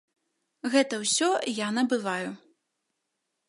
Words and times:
Гэта 0.75 0.99
ўсё 1.03 1.29
я 1.57 1.67
набываю. 1.77 2.29